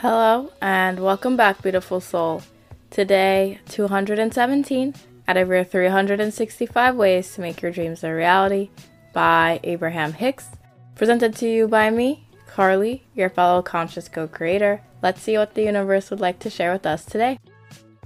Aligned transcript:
Hello, 0.00 0.50
and 0.62 0.98
welcome 0.98 1.36
back, 1.36 1.60
beautiful 1.60 2.00
soul. 2.00 2.42
Today, 2.88 3.58
217 3.68 4.94
out 5.28 5.36
of 5.36 5.48
your 5.48 5.62
365 5.62 6.96
ways 6.96 7.34
to 7.34 7.42
make 7.42 7.60
your 7.60 7.70
dreams 7.70 8.02
a 8.02 8.10
reality 8.10 8.70
by 9.12 9.60
Abraham 9.62 10.14
Hicks. 10.14 10.48
Presented 10.94 11.36
to 11.36 11.46
you 11.46 11.68
by 11.68 11.90
me, 11.90 12.26
Carlie, 12.46 13.02
your 13.14 13.28
fellow 13.28 13.60
conscious 13.60 14.08
co 14.08 14.26
creator. 14.26 14.80
Let's 15.02 15.20
see 15.20 15.36
what 15.36 15.52
the 15.52 15.64
universe 15.64 16.08
would 16.08 16.18
like 16.18 16.38
to 16.38 16.48
share 16.48 16.72
with 16.72 16.86
us 16.86 17.04
today. 17.04 17.38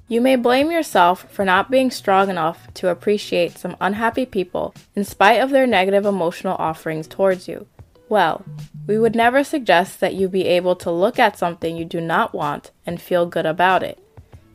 You 0.08 0.20
may 0.20 0.34
blame 0.34 0.72
yourself 0.72 1.30
for 1.32 1.44
not 1.44 1.70
being 1.70 1.92
strong 1.92 2.28
enough 2.28 2.74
to 2.74 2.88
appreciate 2.88 3.56
some 3.56 3.76
unhappy 3.80 4.26
people 4.26 4.74
in 4.96 5.04
spite 5.04 5.40
of 5.40 5.50
their 5.50 5.68
negative 5.68 6.06
emotional 6.06 6.56
offerings 6.58 7.06
towards 7.06 7.46
you. 7.46 7.68
Well, 8.08 8.44
we 8.86 8.98
would 8.98 9.14
never 9.14 9.42
suggest 9.42 10.00
that 10.00 10.14
you 10.14 10.28
be 10.28 10.44
able 10.44 10.76
to 10.76 10.90
look 10.90 11.18
at 11.18 11.38
something 11.38 11.76
you 11.76 11.84
do 11.84 12.00
not 12.00 12.34
want 12.34 12.70
and 12.84 13.00
feel 13.00 13.26
good 13.26 13.46
about 13.46 13.82
it. 13.82 13.98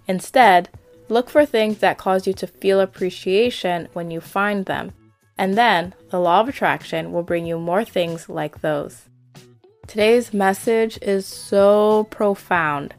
Instead, 0.08 0.70
look 1.08 1.30
for 1.30 1.46
things 1.46 1.80
that 1.80 1.98
cause 1.98 2.28
you 2.28 2.34
to 2.34 2.48
feel 2.48 2.80
appreciation 2.80 3.88
when 3.94 4.12
you 4.12 4.22
find 4.22 4.66
them, 4.66 4.92
and 5.38 5.58
then 5.58 5.94
the 6.10 6.20
law 6.20 6.42
of 6.42 6.50
attraction 6.50 7.12
will 7.12 7.24
bring 7.24 7.46
you 7.46 7.58
more 7.58 7.84
things 7.84 8.30
like 8.30 8.62
those. 8.62 9.04
Today's 9.88 10.34
message 10.34 11.00
is 11.02 11.26
so 11.26 12.08
profound, 12.12 12.94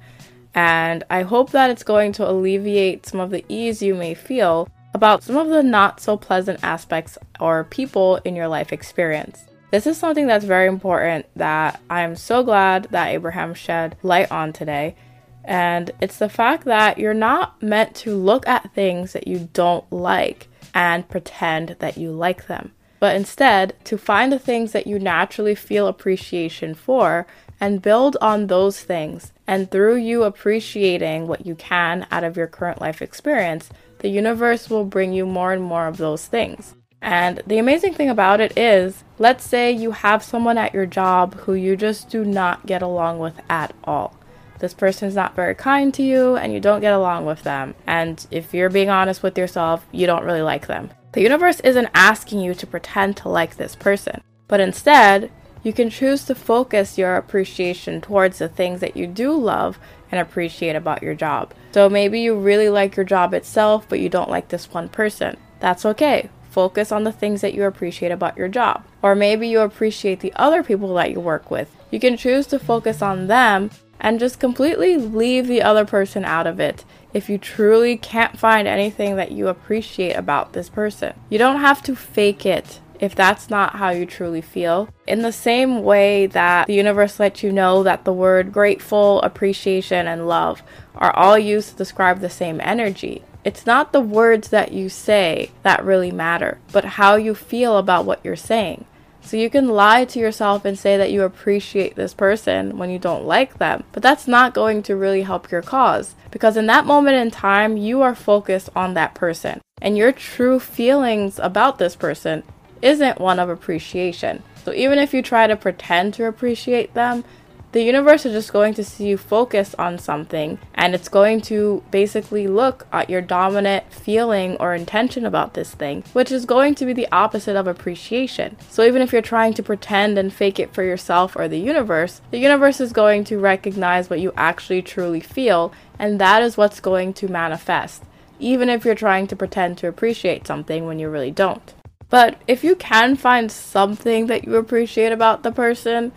and 0.55 1.05
I 1.09 1.23
hope 1.23 1.51
that 1.51 1.71
it's 1.71 1.85
going 1.85 2.11
to 2.13 2.29
alleviate 2.29 3.07
some 3.07 3.21
of 3.21 3.31
the 3.31 3.45
ease 3.49 3.81
you 3.81 3.95
may 3.95 4.15
feel 4.15 4.69
about 4.93 5.23
some 5.23 5.37
of 5.37 5.49
the 5.49 5.63
not 5.63 6.01
so 6.01 6.17
pleasant 6.17 6.59
aspects 6.65 7.17
or 7.39 7.63
people 7.63 8.17
in 8.25 8.35
your 8.35 8.49
life 8.49 8.73
experience. 8.73 9.45
This 9.71 9.87
is 9.87 9.97
something 9.97 10.27
that's 10.27 10.45
very 10.45 10.67
important 10.67 11.27
that 11.37 11.81
I'm 11.89 12.17
so 12.17 12.43
glad 12.43 12.89
that 12.91 13.09
Abraham 13.09 13.55
shed 13.55 13.97
light 14.03 14.31
on 14.33 14.53
today. 14.53 14.97
And 15.45 15.93
it's 16.01 16.19
the 16.19 16.29
fact 16.29 16.65
that 16.65 16.99
you're 16.99 17.15
not 17.15 17.63
meant 17.63 17.95
to 17.97 18.17
look 18.17 18.47
at 18.49 18.75
things 18.75 19.13
that 19.13 19.29
you 19.29 19.49
don't 19.53 19.91
like 19.93 20.49
and 20.75 21.09
pretend 21.09 21.77
that 21.79 21.97
you 21.97 22.11
like 22.11 22.47
them, 22.47 22.73
but 22.99 23.17
instead 23.17 23.75
to 23.85 23.97
find 23.97 24.33
the 24.33 24.39
things 24.39 24.73
that 24.73 24.87
you 24.87 24.99
naturally 24.99 25.55
feel 25.55 25.87
appreciation 25.87 26.75
for 26.75 27.27
and 27.61 27.83
build 27.83 28.17
on 28.21 28.47
those 28.49 28.81
things. 28.81 29.33
And 29.47 29.71
through 29.71 29.97
you 29.97 30.25
appreciating 30.25 31.27
what 31.27 31.47
you 31.47 31.55
can 31.55 32.07
out 32.11 32.25
of 32.25 32.37
your 32.37 32.47
current 32.47 32.81
life 32.81 33.01
experience, 33.01 33.71
the 34.01 34.09
universe 34.09 34.69
will 34.69 34.85
bring 34.85 35.13
you 35.13 35.27
more 35.27 35.53
and 35.53 35.63
more 35.63 35.87
of 35.87 35.97
those 35.97 36.27
things. 36.27 36.75
And 37.03 37.43
the 37.47 37.59
amazing 37.59 37.95
thing 37.95 38.11
about 38.11 38.41
it 38.41 38.57
is, 38.59 39.05
let's 39.19 39.45
say 39.45 39.73
you 39.73 39.93
have 39.93 40.23
someone 40.23 40.59
at 40.59 40.75
your 40.75 40.87
job 40.87 41.35
who 41.41 41.55
you 41.55 41.77
just 41.77 42.11
do 42.11 42.25
not 42.25 42.67
get 42.67 42.83
along 42.83 43.19
with 43.19 43.41
at 43.49 43.75
all. 43.85 44.15
This 44.59 44.75
person 44.75 45.09
is 45.09 45.15
not 45.15 45.35
very 45.35 45.55
kind 45.55 45.93
to 45.95 46.03
you 46.03 46.37
and 46.37 46.53
you 46.53 46.61
don't 46.61 46.83
get 46.83 46.93
along 46.93 47.25
with 47.25 47.43
them. 47.43 47.75
And 47.87 48.25
if 48.31 48.53
you're 48.53 48.69
being 48.69 48.91
honest 48.91 49.23
with 49.23 49.39
yourself, 49.39 49.87
you 49.91 50.07
don't 50.07 50.25
really 50.25 50.43
like 50.43 50.67
them. 50.67 50.91
The 51.13 51.23
universe 51.23 51.61
isn't 51.61 51.89
asking 51.95 52.41
you 52.41 52.55
to 52.55 52.67
pretend 52.67 53.17
to 53.19 53.29
like 53.31 53.57
this 53.57 53.75
person, 53.75 54.21
but 54.47 54.61
instead, 54.61 55.31
you 55.63 55.73
can 55.73 55.91
choose 55.91 56.25
to 56.25 56.35
focus 56.35 56.99
your 56.99 57.17
appreciation 57.17 58.01
towards 58.01 58.39
the 58.39 58.49
things 58.49 58.81
that 58.81 58.97
you 58.97 59.07
do 59.07 59.33
love 59.33 59.79
and 60.11 60.21
appreciate 60.21 60.77
about 60.77 61.03
your 61.03 61.15
job. 61.15 61.53
So 61.73 61.89
maybe 61.89 62.21
you 62.21 62.39
really 62.39 62.69
like 62.69 62.97
your 62.97 63.05
job 63.05 63.35
itself, 63.35 63.87
but 63.89 64.01
you 64.01 64.09
don't 64.09 64.31
like 64.31 64.49
this 64.49 64.71
one 64.73 64.89
person. 64.89 65.37
That's 65.59 65.85
okay. 65.85 66.31
Focus 66.51 66.93
on 66.93 67.05
the 67.05 67.13
things 67.13 67.41
that 67.41 67.55
you 67.55 67.65
appreciate 67.65 68.13
about 68.13 68.37
your 68.37 68.49
job. 68.49 68.85
Or 69.03 69.15
maybe 69.15 69.49
you 69.49 69.61
appreciate 69.61 70.21
the 70.21 70.33
other 70.35 70.63
people 70.63 70.93
that 70.95 71.11
you 71.11 71.21
work 71.21 71.51
with. 71.51 71.75
You 71.91 72.01
can 72.01 72.17
choose 72.17 72.47
to 72.49 72.59
focus 72.59 73.01
on 73.01 73.29
them 73.29 73.71
and 74.01 74.19
just 74.19 74.41
completely 74.41 74.97
leave 74.97 75.47
the 75.47 75.63
other 75.63 75.85
person 75.85 76.25
out 76.25 76.47
of 76.47 76.59
it 76.59 76.85
if 77.13 77.29
you 77.29 77.39
truly 77.39 77.97
can't 77.97 78.39
find 78.39 78.67
anything 78.67 79.17
that 79.17 79.33
you 79.33 79.49
appreciate 79.49 80.15
about 80.15 80.53
this 80.53 80.69
person. 80.69 81.15
You 81.29 81.39
don't 81.39 81.61
have 81.61 81.83
to 81.85 81.95
fake 81.97 82.47
it 82.47 82.81
if 83.01 83.15
that's 83.15 83.49
not 83.49 83.77
how 83.77 83.91
you 83.91 84.07
truly 84.07 84.41
feel. 84.41 84.89
In 85.07 85.23
the 85.23 85.33
same 85.33 85.83
way 85.83 86.27
that 86.27 86.67
the 86.67 86.75
universe 86.75 87.19
lets 87.19 87.43
you 87.43 87.51
know 87.51 87.83
that 87.83 88.05
the 88.05 88.13
word 88.13 88.53
grateful, 88.53 89.23
appreciation, 89.23 90.07
and 90.07 90.29
love 90.29 90.63
are 90.95 91.15
all 91.17 91.39
used 91.39 91.71
to 91.71 91.77
describe 91.77 92.21
the 92.21 92.31
same 92.31 92.61
energy. 92.61 93.25
It's 93.45 93.65
not 93.65 93.93
the 93.93 94.01
words 94.01 94.49
that 94.51 94.73
you 94.73 94.89
say 94.89 95.51
that 95.63 95.85
really 95.85 96.11
matter, 96.11 96.59
but 96.73 96.85
how 96.85 97.17
you 97.17 97.35
feel 97.35 97.79
about 97.79 98.05
what 98.05 98.21
you're 98.23 98.37
saying. 98.37 98.85
So 99.23 99.37
you 99.37 99.51
can 99.51 99.69
lie 99.69 100.05
to 100.07 100.19
yourself 100.19 100.65
and 100.65 100.79
say 100.79 100.97
that 100.97 101.13
you 101.13 101.23
appreciate 101.23 101.95
this 101.95 102.15
person 102.15 102.79
when 102.79 102.91
you 102.91 102.99
don't 102.99 103.25
like 103.25 103.59
them, 103.59 103.85
but 103.93 104.03
that's 104.03 104.27
not 104.27 104.55
going 104.55 104.83
to 104.85 104.97
really 104.97 105.23
help 105.23 105.51
your 105.51 105.63
cause 105.63 106.15
because 106.31 106.57
in 106.57 106.67
that 106.67 106.87
moment 106.87 107.17
in 107.17 107.31
time, 107.31 107.77
you 107.77 108.03
are 108.03 108.15
focused 108.15 108.71
on 108.75 108.95
that 108.95 109.15
person, 109.15 109.61
and 109.83 109.97
your 109.97 110.13
true 110.13 110.59
feelings 110.59 111.39
about 111.39 111.79
this 111.79 111.97
person 111.97 112.43
isn't 112.83 113.21
one 113.21 113.39
of 113.39 113.49
appreciation. 113.49 114.43
So 114.65 114.73
even 114.73 114.99
if 114.99 115.13
you 115.15 115.23
try 115.23 115.47
to 115.47 115.57
pretend 115.57 116.15
to 116.15 116.27
appreciate 116.27 116.95
them, 116.95 117.25
the 117.73 117.83
universe 117.83 118.27
is 118.27 118.33
just 118.33 118.53
going 118.53 118.75
to 118.75 118.83
see 118.83 119.07
you 119.07 119.17
focus 119.17 119.75
on 119.79 119.97
something 119.97 120.59
and 120.75 120.93
it's 120.93 121.09
going 121.09 121.41
to 121.41 121.85
basically 121.93 122.49
look 122.49 122.87
at 122.93 123.09
your 123.09 123.21
dominant 123.21 123.93
feeling 123.93 124.57
or 124.57 124.75
intention 124.75 125.25
about 125.25 125.55
this 125.55 125.73
thing, 125.73 126.03
which 126.13 126.33
is 126.33 126.45
going 126.45 126.75
to 126.75 126.85
be 126.85 126.93
the 126.93 127.07
opposite 127.13 127.55
of 127.55 127.69
appreciation. 127.69 128.57
So 128.71 128.83
even 128.83 129.03
if 129.03 129.13
you're 129.13 129.23
trying 129.23 129.55
to 129.55 129.63
pretend 129.63 130.19
and 130.19 130.33
fake 130.33 130.59
it 130.59 130.75
for 130.75 130.83
yourself 130.83 131.37
or 131.37 131.47
the 131.47 131.59
universe, 131.59 132.21
the 132.33 132.39
universe 132.39 132.81
is 132.81 132.93
going 132.93 133.23
to 133.25 133.39
recognize 133.39 134.11
what 134.11 134.21
you 134.21 134.33
actually 134.37 134.83
truly 134.83 135.21
feel, 135.21 135.73
and 135.99 136.21
that 136.21 136.43
is 136.43 136.57
what's 136.57 136.81
going 136.81 137.13
to 137.15 137.29
manifest, 137.29 138.03
even 138.41 138.69
if 138.69 138.85
you're 138.85 138.95
trying 138.97 139.29
to 139.29 139.37
pretend 139.37 139.79
to 139.79 139.87
appreciate 139.87 140.47
something 140.47 140.87
when 140.87 140.99
you 140.99 141.09
really 141.09 141.31
don't. 141.31 141.75
But 142.09 142.41
if 142.49 142.65
you 142.65 142.75
can 142.75 143.15
find 143.15 143.53
something 143.53 144.27
that 144.27 144.45
you 144.45 144.57
appreciate 144.57 145.13
about 145.13 145.45
the 145.45 145.53
person, 145.53 146.11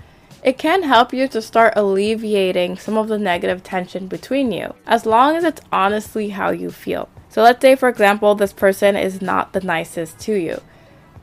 it 0.44 0.58
can 0.58 0.84
help 0.84 1.14
you 1.14 1.28
to 1.30 1.42
start 1.42 1.74
alleviating 1.76 2.78
some 2.78 2.98
of 2.98 3.08
the 3.08 3.18
negative 3.18 3.64
tension 3.64 4.08
between 4.08 4.52
you, 4.52 4.74
as 4.86 5.06
long 5.06 5.36
as 5.36 5.44
it's 5.44 5.62
honestly 5.72 6.30
how 6.30 6.52
you 6.52 6.70
feel. 6.70 7.10
So, 7.30 7.42
let's 7.42 7.62
say, 7.62 7.76
for 7.76 7.90
example, 7.90 8.36
this 8.36 8.54
person 8.54 8.96
is 8.96 9.22
not 9.22 9.54
the 9.54 9.62
nicest 9.62 10.20
to 10.22 10.34
you. 10.34 10.62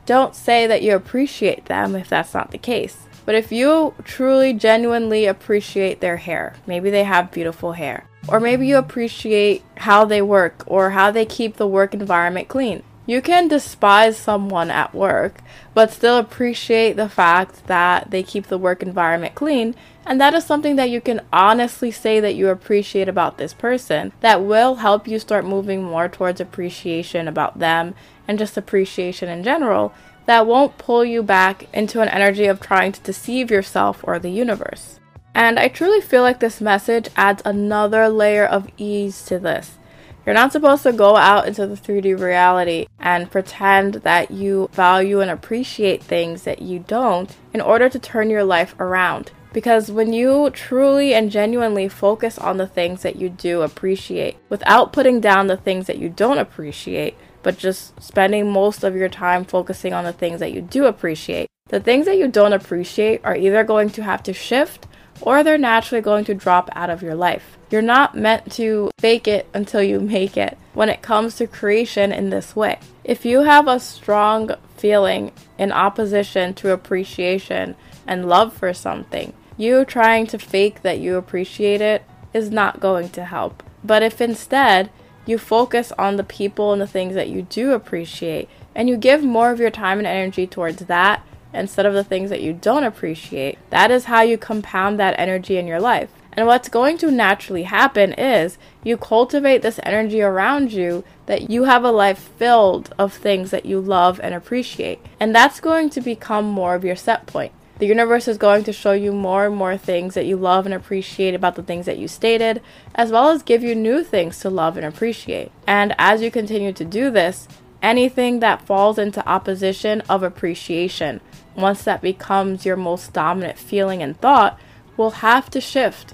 Don't 0.05 0.35
say 0.35 0.67
that 0.67 0.81
you 0.81 0.95
appreciate 0.95 1.65
them 1.65 1.95
if 1.95 2.09
that's 2.09 2.33
not 2.33 2.51
the 2.51 2.57
case. 2.57 3.07
But 3.25 3.35
if 3.35 3.51
you 3.51 3.93
truly, 4.03 4.53
genuinely 4.53 5.25
appreciate 5.25 6.01
their 6.01 6.17
hair, 6.17 6.55
maybe 6.65 6.89
they 6.89 7.03
have 7.03 7.31
beautiful 7.31 7.73
hair, 7.73 8.07
or 8.27 8.39
maybe 8.39 8.67
you 8.67 8.77
appreciate 8.77 9.63
how 9.77 10.05
they 10.05 10.21
work 10.21 10.63
or 10.65 10.89
how 10.89 11.11
they 11.11 11.25
keep 11.25 11.55
the 11.55 11.67
work 11.67 11.93
environment 11.93 12.47
clean, 12.47 12.83
you 13.05 13.21
can 13.21 13.47
despise 13.47 14.17
someone 14.17 14.69
at 14.69 14.93
work, 14.93 15.39
but 15.73 15.91
still 15.91 16.17
appreciate 16.17 16.93
the 16.93 17.09
fact 17.09 17.67
that 17.67 18.11
they 18.11 18.23
keep 18.23 18.47
the 18.47 18.57
work 18.57 18.83
environment 18.83 19.35
clean. 19.35 19.75
And 20.05 20.19
that 20.21 20.33
is 20.33 20.45
something 20.45 20.75
that 20.77 20.89
you 20.89 21.01
can 21.01 21.21
honestly 21.31 21.91
say 21.91 22.19
that 22.19 22.35
you 22.35 22.49
appreciate 22.49 23.07
about 23.07 23.37
this 23.37 23.53
person 23.53 24.11
that 24.21 24.43
will 24.43 24.75
help 24.75 25.07
you 25.07 25.19
start 25.19 25.45
moving 25.45 25.83
more 25.83 26.07
towards 26.07 26.41
appreciation 26.41 27.27
about 27.27 27.59
them 27.59 27.95
and 28.27 28.39
just 28.39 28.57
appreciation 28.57 29.29
in 29.29 29.43
general. 29.43 29.93
That 30.25 30.47
won't 30.47 30.77
pull 30.77 31.03
you 31.03 31.23
back 31.23 31.67
into 31.73 32.01
an 32.01 32.09
energy 32.09 32.45
of 32.45 32.59
trying 32.59 32.91
to 32.93 33.01
deceive 33.01 33.51
yourself 33.51 34.01
or 34.03 34.19
the 34.19 34.29
universe. 34.29 34.99
And 35.33 35.57
I 35.59 35.67
truly 35.67 36.01
feel 36.01 36.21
like 36.21 36.39
this 36.39 36.61
message 36.61 37.09
adds 37.15 37.41
another 37.45 38.09
layer 38.09 38.45
of 38.45 38.69
ease 38.77 39.23
to 39.25 39.39
this. 39.39 39.77
You're 40.25 40.35
not 40.35 40.51
supposed 40.51 40.83
to 40.83 40.93
go 40.93 41.15
out 41.15 41.47
into 41.47 41.65
the 41.65 41.75
3D 41.75 42.19
reality 42.19 42.87
and 42.99 43.31
pretend 43.31 43.95
that 43.95 44.29
you 44.29 44.69
value 44.71 45.19
and 45.19 45.31
appreciate 45.31 46.03
things 46.03 46.43
that 46.43 46.61
you 46.61 46.79
don't 46.79 47.35
in 47.53 47.61
order 47.61 47.89
to 47.89 47.97
turn 47.97 48.29
your 48.29 48.43
life 48.43 48.75
around. 48.79 49.31
Because 49.51 49.91
when 49.91 50.13
you 50.13 50.49
truly 50.51 51.13
and 51.13 51.31
genuinely 51.31 51.89
focus 51.89 52.37
on 52.37 52.57
the 52.57 52.67
things 52.67 53.01
that 53.01 53.17
you 53.17 53.29
do 53.29 53.63
appreciate 53.63 54.37
without 54.47 54.93
putting 54.93 55.19
down 55.19 55.47
the 55.47 55.57
things 55.57 55.87
that 55.87 55.97
you 55.97 56.07
don't 56.07 56.37
appreciate, 56.37 57.17
but 57.43 57.57
just 57.57 57.99
spending 58.01 58.51
most 58.51 58.83
of 58.83 58.95
your 58.95 59.09
time 59.09 59.43
focusing 59.43 59.91
on 59.91 60.03
the 60.03 60.13
things 60.13 60.39
that 60.39 60.53
you 60.53 60.61
do 60.61 60.85
appreciate, 60.85 61.47
the 61.67 61.79
things 61.79 62.05
that 62.05 62.17
you 62.17 62.27
don't 62.27 62.53
appreciate 62.53 63.21
are 63.23 63.35
either 63.35 63.63
going 63.63 63.89
to 63.89 64.03
have 64.03 64.23
to 64.23 64.33
shift 64.33 64.87
or 65.21 65.43
they're 65.43 65.57
naturally 65.57 66.01
going 66.01 66.25
to 66.25 66.33
drop 66.33 66.69
out 66.73 66.89
of 66.89 67.01
your 67.01 67.15
life. 67.15 67.57
You're 67.69 67.81
not 67.81 68.15
meant 68.15 68.51
to 68.53 68.91
fake 68.97 69.27
it 69.27 69.47
until 69.53 69.81
you 69.81 69.99
make 69.99 70.35
it 70.35 70.57
when 70.73 70.89
it 70.89 71.01
comes 71.01 71.35
to 71.35 71.47
creation 71.47 72.11
in 72.11 72.29
this 72.29 72.55
way. 72.55 72.79
If 73.03 73.25
you 73.25 73.41
have 73.41 73.67
a 73.67 73.79
strong 73.79 74.51
feeling 74.77 75.31
in 75.57 75.71
opposition 75.71 76.53
to 76.55 76.71
appreciation 76.71 77.75
and 78.07 78.27
love 78.27 78.53
for 78.53 78.73
something, 78.73 79.33
you 79.57 79.85
trying 79.85 80.27
to 80.27 80.39
fake 80.39 80.81
that 80.81 80.99
you 80.99 81.17
appreciate 81.17 81.81
it 81.81 82.03
is 82.33 82.49
not 82.49 82.79
going 82.79 83.09
to 83.09 83.25
help. 83.25 83.63
But 83.83 84.03
if 84.03 84.21
instead 84.21 84.89
you 85.25 85.37
focus 85.37 85.91
on 85.97 86.15
the 86.15 86.23
people 86.23 86.73
and 86.73 86.81
the 86.81 86.87
things 86.87 87.13
that 87.15 87.29
you 87.29 87.43
do 87.43 87.73
appreciate, 87.73 88.49
and 88.73 88.89
you 88.89 88.97
give 88.97 89.23
more 89.23 89.51
of 89.51 89.59
your 89.59 89.69
time 89.69 89.97
and 89.99 90.07
energy 90.07 90.47
towards 90.47 90.85
that 90.85 91.25
instead 91.53 91.85
of 91.85 91.93
the 91.93 92.03
things 92.03 92.29
that 92.29 92.41
you 92.41 92.53
don't 92.53 92.83
appreciate, 92.83 93.57
that 93.69 93.91
is 93.91 94.05
how 94.05 94.21
you 94.21 94.37
compound 94.37 94.99
that 94.99 95.19
energy 95.19 95.57
in 95.57 95.67
your 95.67 95.79
life. 95.79 96.09
And 96.33 96.47
what's 96.47 96.69
going 96.69 96.97
to 96.99 97.11
naturally 97.11 97.63
happen 97.63 98.13
is 98.13 98.57
you 98.83 98.95
cultivate 98.95 99.61
this 99.61 99.79
energy 99.83 100.21
around 100.21 100.71
you 100.71 101.03
that 101.25 101.49
you 101.49 101.65
have 101.65 101.83
a 101.83 101.91
life 101.91 102.31
filled 102.37 102.93
of 102.97 103.13
things 103.13 103.51
that 103.51 103.65
you 103.65 103.81
love 103.81 104.19
and 104.23 104.33
appreciate. 104.33 104.99
And 105.19 105.35
that's 105.35 105.59
going 105.59 105.89
to 105.91 106.01
become 106.01 106.45
more 106.45 106.73
of 106.75 106.85
your 106.85 106.95
set 106.95 107.25
point. 107.25 107.51
The 107.79 107.87
universe 107.87 108.27
is 108.27 108.37
going 108.37 108.63
to 108.65 108.73
show 108.73 108.91
you 108.91 109.11
more 109.11 109.47
and 109.47 109.55
more 109.55 109.75
things 109.75 110.13
that 110.13 110.27
you 110.27 110.37
love 110.37 110.65
and 110.65 110.73
appreciate 110.73 111.33
about 111.33 111.55
the 111.55 111.63
things 111.63 111.87
that 111.87 111.97
you 111.97 112.07
stated, 112.07 112.61
as 112.93 113.11
well 113.11 113.29
as 113.29 113.41
give 113.41 113.63
you 113.63 113.73
new 113.73 114.03
things 114.03 114.39
to 114.39 114.51
love 114.51 114.77
and 114.77 114.85
appreciate. 114.85 115.51
And 115.65 115.95
as 115.97 116.21
you 116.21 116.29
continue 116.29 116.73
to 116.73 116.85
do 116.85 117.09
this, 117.09 117.47
anything 117.81 118.39
that 118.39 118.65
falls 118.65 118.99
into 118.99 119.27
opposition 119.27 120.01
of 120.01 120.21
appreciation, 120.21 121.21
once 121.55 121.83
that 121.83 122.01
becomes 122.01 122.65
your 122.65 122.75
most 122.75 123.13
dominant 123.13 123.57
feeling 123.57 124.01
and 124.01 124.19
thought, 124.19 124.59
will 124.97 125.11
have 125.11 125.49
to 125.49 125.61
shift. 125.61 126.13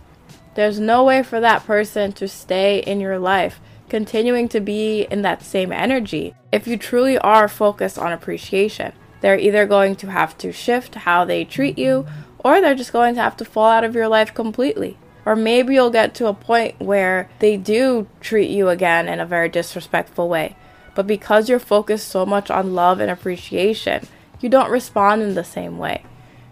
There's 0.55 0.79
no 0.79 1.03
way 1.03 1.23
for 1.23 1.39
that 1.39 1.65
person 1.65 2.13
to 2.13 2.27
stay 2.27 2.79
in 2.79 2.99
your 2.99 3.19
life, 3.19 3.59
continuing 3.89 4.47
to 4.49 4.59
be 4.59 5.01
in 5.03 5.21
that 5.21 5.43
same 5.43 5.71
energy, 5.71 6.33
if 6.51 6.67
you 6.67 6.77
truly 6.77 7.17
are 7.19 7.47
focused 7.47 7.97
on 7.97 8.11
appreciation. 8.11 8.91
They're 9.21 9.39
either 9.39 9.65
going 9.65 9.95
to 9.97 10.11
have 10.11 10.37
to 10.39 10.51
shift 10.51 10.95
how 10.95 11.25
they 11.25 11.45
treat 11.45 11.77
you, 11.77 12.07
or 12.39 12.61
they're 12.61 12.75
just 12.75 12.93
going 12.93 13.15
to 13.15 13.21
have 13.21 13.37
to 13.37 13.45
fall 13.45 13.69
out 13.69 13.83
of 13.83 13.95
your 13.95 14.07
life 14.07 14.33
completely. 14.33 14.97
Or 15.25 15.35
maybe 15.35 15.73
you'll 15.73 15.89
get 15.89 16.15
to 16.15 16.27
a 16.27 16.33
point 16.33 16.79
where 16.79 17.29
they 17.39 17.57
do 17.57 18.07
treat 18.21 18.49
you 18.49 18.69
again 18.69 19.07
in 19.07 19.19
a 19.19 19.25
very 19.25 19.49
disrespectful 19.49 20.29
way. 20.29 20.55
But 20.95 21.05
because 21.05 21.49
you're 21.49 21.59
focused 21.59 22.07
so 22.07 22.25
much 22.25 22.49
on 22.49 22.73
love 22.73 22.99
and 22.99 23.11
appreciation, 23.11 24.07
you 24.41 24.49
don't 24.49 24.71
respond 24.71 25.21
in 25.21 25.33
the 25.33 25.43
same 25.43 25.77
way. 25.77 26.03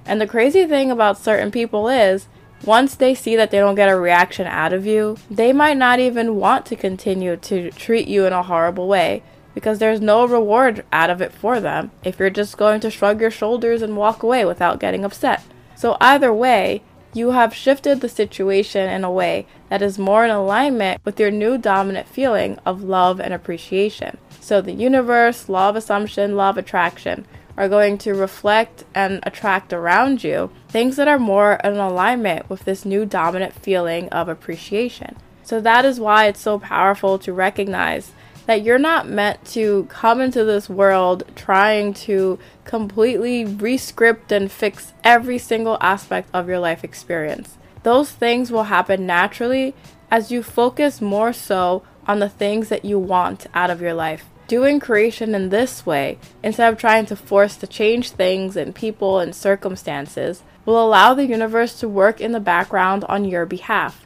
And 0.05 0.21
the 0.21 0.27
crazy 0.27 0.65
thing 0.65 0.91
about 0.91 1.17
certain 1.17 1.51
people 1.51 1.87
is, 1.87 2.27
once 2.63 2.95
they 2.95 3.13
see 3.13 3.35
that 3.35 3.51
they 3.51 3.59
don't 3.59 3.75
get 3.75 3.89
a 3.89 3.95
reaction 3.95 4.47
out 4.47 4.73
of 4.73 4.85
you, 4.85 5.17
they 5.29 5.51
might 5.51 5.77
not 5.77 5.99
even 5.99 6.35
want 6.35 6.65
to 6.67 6.75
continue 6.75 7.35
to 7.37 7.71
treat 7.71 8.07
you 8.07 8.25
in 8.25 8.33
a 8.33 8.43
horrible 8.43 8.87
way 8.87 9.23
because 9.53 9.79
there's 9.79 10.01
no 10.01 10.27
reward 10.27 10.83
out 10.91 11.09
of 11.09 11.21
it 11.21 11.31
for 11.31 11.59
them 11.59 11.91
if 12.03 12.19
you're 12.19 12.29
just 12.29 12.57
going 12.57 12.79
to 12.81 12.91
shrug 12.91 13.21
your 13.21 13.31
shoulders 13.31 13.81
and 13.81 13.97
walk 13.97 14.21
away 14.21 14.45
without 14.45 14.79
getting 14.79 15.05
upset. 15.05 15.43
So, 15.75 15.97
either 15.99 16.33
way, 16.33 16.81
you 17.13 17.31
have 17.31 17.55
shifted 17.55 18.01
the 18.01 18.09
situation 18.09 18.89
in 18.89 19.03
a 19.03 19.11
way 19.11 19.47
that 19.69 19.81
is 19.81 19.97
more 19.97 20.25
in 20.25 20.31
alignment 20.31 20.99
with 21.05 21.19
your 21.19 21.31
new 21.31 21.57
dominant 21.57 22.07
feeling 22.07 22.59
of 22.65 22.83
love 22.83 23.21
and 23.21 23.33
appreciation. 23.33 24.17
So, 24.41 24.61
the 24.61 24.73
universe, 24.73 25.47
law 25.47 25.69
of 25.69 25.75
assumption, 25.75 26.35
law 26.35 26.49
of 26.49 26.57
attraction 26.57 27.25
are 27.57 27.69
going 27.69 27.97
to 27.99 28.13
reflect 28.13 28.83
and 28.93 29.19
attract 29.23 29.71
around 29.71 30.23
you 30.23 30.49
things 30.67 30.95
that 30.95 31.07
are 31.07 31.19
more 31.19 31.59
in 31.63 31.77
alignment 31.77 32.49
with 32.49 32.65
this 32.65 32.85
new 32.85 33.05
dominant 33.05 33.53
feeling 33.53 34.09
of 34.09 34.27
appreciation. 34.27 35.15
So, 35.43 35.61
that 35.61 35.85
is 35.85 35.99
why 35.99 36.25
it's 36.25 36.39
so 36.39 36.59
powerful 36.59 37.19
to 37.19 37.31
recognize 37.31 38.11
that 38.45 38.63
you're 38.63 38.77
not 38.77 39.07
meant 39.07 39.43
to 39.45 39.85
come 39.89 40.21
into 40.21 40.43
this 40.43 40.69
world 40.69 41.23
trying 41.35 41.93
to 41.93 42.37
completely 42.63 43.45
rescript 43.45 44.31
and 44.31 44.51
fix 44.51 44.93
every 45.03 45.37
single 45.37 45.77
aspect 45.81 46.29
of 46.33 46.47
your 46.47 46.59
life 46.59 46.83
experience. 46.83 47.57
Those 47.83 48.11
things 48.11 48.51
will 48.51 48.65
happen 48.65 49.05
naturally 49.05 49.73
as 50.11 50.31
you 50.31 50.43
focus 50.43 51.01
more 51.01 51.33
so 51.33 51.83
on 52.07 52.19
the 52.19 52.29
things 52.29 52.69
that 52.69 52.85
you 52.85 52.99
want 52.99 53.47
out 53.53 53.69
of 53.69 53.81
your 53.81 53.93
life. 53.93 54.25
Doing 54.47 54.79
creation 54.79 55.33
in 55.33 55.49
this 55.49 55.85
way, 55.85 56.19
instead 56.43 56.71
of 56.71 56.79
trying 56.79 57.05
to 57.07 57.15
force 57.15 57.55
to 57.57 57.67
change 57.67 58.11
things 58.11 58.55
and 58.55 58.75
people 58.75 59.19
and 59.19 59.35
circumstances, 59.35 60.43
will 60.65 60.83
allow 60.83 61.13
the 61.13 61.25
universe 61.25 61.79
to 61.79 61.87
work 61.87 62.21
in 62.21 62.31
the 62.31 62.39
background 62.39 63.03
on 63.05 63.25
your 63.25 63.45
behalf 63.45 64.05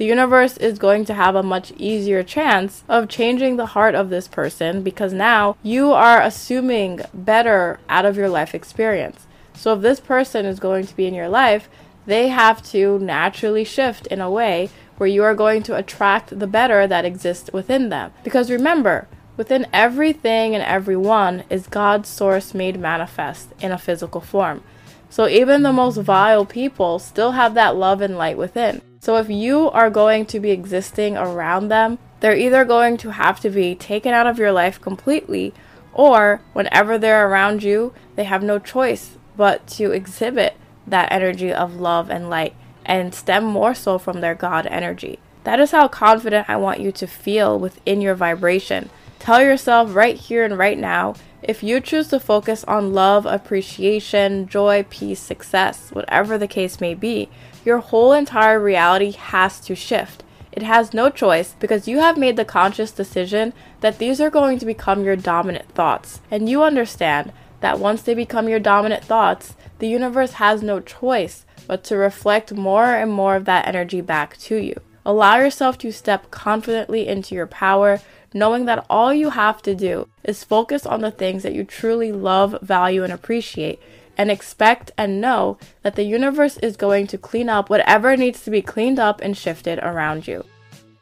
the 0.00 0.06
universe 0.06 0.56
is 0.56 0.78
going 0.78 1.04
to 1.04 1.12
have 1.12 1.34
a 1.34 1.42
much 1.42 1.72
easier 1.72 2.22
chance 2.22 2.84
of 2.88 3.06
changing 3.06 3.56
the 3.56 3.66
heart 3.76 3.94
of 3.94 4.08
this 4.08 4.26
person 4.26 4.82
because 4.82 5.12
now 5.12 5.58
you 5.62 5.92
are 5.92 6.22
assuming 6.22 7.02
better 7.12 7.78
out 7.86 8.06
of 8.06 8.16
your 8.16 8.30
life 8.30 8.54
experience. 8.54 9.26
So 9.52 9.74
if 9.74 9.82
this 9.82 10.00
person 10.00 10.46
is 10.46 10.58
going 10.58 10.86
to 10.86 10.96
be 10.96 11.04
in 11.04 11.12
your 11.12 11.28
life, 11.28 11.68
they 12.06 12.28
have 12.28 12.62
to 12.70 12.98
naturally 12.98 13.62
shift 13.62 14.06
in 14.06 14.22
a 14.22 14.30
way 14.30 14.70
where 14.96 15.06
you 15.06 15.22
are 15.22 15.34
going 15.34 15.62
to 15.64 15.76
attract 15.76 16.38
the 16.38 16.46
better 16.46 16.86
that 16.86 17.04
exists 17.04 17.50
within 17.52 17.90
them. 17.90 18.10
Because 18.24 18.50
remember, 18.50 19.06
within 19.40 19.66
everything 19.72 20.54
and 20.54 20.62
everyone 20.62 21.42
is 21.48 21.66
God's 21.66 22.10
source 22.10 22.52
made 22.52 22.78
manifest 22.78 23.48
in 23.58 23.72
a 23.72 23.78
physical 23.78 24.20
form. 24.20 24.62
So 25.08 25.26
even 25.26 25.62
the 25.62 25.72
most 25.72 25.96
vile 25.96 26.44
people 26.44 26.98
still 26.98 27.32
have 27.32 27.54
that 27.54 27.74
love 27.74 28.02
and 28.02 28.18
light 28.18 28.36
within. 28.36 28.82
So 28.98 29.16
if 29.16 29.30
you 29.30 29.70
are 29.70 29.88
going 29.88 30.26
to 30.26 30.40
be 30.40 30.50
existing 30.50 31.16
around 31.16 31.68
them, 31.68 31.98
they're 32.20 32.36
either 32.36 32.66
going 32.66 32.98
to 32.98 33.12
have 33.12 33.40
to 33.40 33.48
be 33.48 33.74
taken 33.74 34.12
out 34.12 34.26
of 34.26 34.38
your 34.38 34.52
life 34.52 34.78
completely, 34.78 35.54
or 35.94 36.42
whenever 36.52 36.98
they're 36.98 37.26
around 37.26 37.62
you, 37.62 37.94
they 38.16 38.24
have 38.24 38.42
no 38.42 38.58
choice 38.58 39.16
but 39.38 39.66
to 39.68 39.90
exhibit 39.90 40.54
that 40.86 41.10
energy 41.10 41.50
of 41.50 41.80
love 41.80 42.10
and 42.10 42.28
light 42.28 42.54
and 42.84 43.14
stem 43.14 43.44
more 43.44 43.72
so 43.72 43.96
from 43.96 44.20
their 44.20 44.34
God 44.34 44.66
energy. 44.66 45.18
That 45.44 45.60
is 45.60 45.70
how 45.70 45.88
confident 45.88 46.50
I 46.50 46.56
want 46.56 46.80
you 46.80 46.92
to 46.92 47.06
feel 47.06 47.58
within 47.58 48.02
your 48.02 48.14
vibration. 48.14 48.90
Tell 49.20 49.42
yourself 49.42 49.94
right 49.94 50.16
here 50.16 50.44
and 50.44 50.56
right 50.56 50.78
now 50.78 51.14
if 51.42 51.62
you 51.62 51.80
choose 51.80 52.08
to 52.08 52.18
focus 52.18 52.64
on 52.64 52.94
love, 52.94 53.26
appreciation, 53.26 54.48
joy, 54.48 54.86
peace, 54.88 55.20
success, 55.20 55.90
whatever 55.90 56.38
the 56.38 56.48
case 56.48 56.80
may 56.80 56.94
be, 56.94 57.28
your 57.64 57.78
whole 57.78 58.12
entire 58.12 58.58
reality 58.58 59.12
has 59.12 59.60
to 59.60 59.74
shift. 59.74 60.24
It 60.52 60.62
has 60.62 60.94
no 60.94 61.10
choice 61.10 61.54
because 61.60 61.86
you 61.86 61.98
have 61.98 62.16
made 62.16 62.36
the 62.36 62.44
conscious 62.46 62.90
decision 62.90 63.52
that 63.80 63.98
these 63.98 64.20
are 64.22 64.30
going 64.30 64.58
to 64.58 64.66
become 64.66 65.04
your 65.04 65.16
dominant 65.16 65.70
thoughts. 65.72 66.20
And 66.30 66.48
you 66.48 66.62
understand 66.62 67.32
that 67.60 67.78
once 67.78 68.02
they 68.02 68.14
become 68.14 68.48
your 68.48 68.58
dominant 68.58 69.04
thoughts, 69.04 69.54
the 69.80 69.88
universe 69.88 70.32
has 70.32 70.62
no 70.62 70.80
choice 70.80 71.44
but 71.66 71.84
to 71.84 71.96
reflect 71.96 72.54
more 72.54 72.86
and 72.86 73.12
more 73.12 73.36
of 73.36 73.44
that 73.44 73.68
energy 73.68 74.00
back 74.00 74.38
to 74.38 74.56
you. 74.56 74.74
Allow 75.04 75.38
yourself 75.38 75.78
to 75.78 75.92
step 75.92 76.30
confidently 76.30 77.08
into 77.08 77.34
your 77.34 77.46
power, 77.46 78.00
knowing 78.32 78.64
that 78.64 78.84
all 78.88 79.12
you 79.12 79.30
have 79.30 79.62
to 79.62 79.74
do 79.74 80.08
is 80.24 80.44
focus 80.44 80.86
on 80.86 81.00
the 81.00 81.10
things 81.10 81.42
that 81.42 81.52
you 81.52 81.64
truly 81.64 82.12
love, 82.12 82.56
value, 82.62 83.02
and 83.02 83.12
appreciate 83.12 83.80
and 84.16 84.30
expect 84.30 84.90
and 84.98 85.20
know 85.20 85.56
that 85.82 85.94
the 85.94 86.02
universe 86.02 86.58
is 86.58 86.76
going 86.76 87.06
to 87.06 87.16
clean 87.16 87.48
up 87.48 87.70
whatever 87.70 88.16
needs 88.16 88.42
to 88.44 88.50
be 88.50 88.60
cleaned 88.60 88.98
up 88.98 89.20
and 89.22 89.36
shifted 89.36 89.78
around 89.78 90.28
you. 90.28 90.44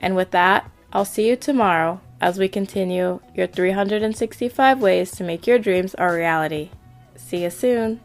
And 0.01 0.15
with 0.15 0.31
that, 0.31 0.71
I'll 0.93 1.05
see 1.05 1.29
you 1.29 1.35
tomorrow 1.35 2.01
as 2.21 2.39
we 2.39 2.49
continue 2.49 3.21
your 3.35 3.47
365 3.47 4.81
ways 4.81 5.11
to 5.13 5.25
make 5.25 5.47
your 5.47 5.59
dreams 5.59 5.95
a 5.99 6.13
reality. 6.13 6.71
See 7.17 7.43
you 7.43 7.51
soon. 7.51 8.01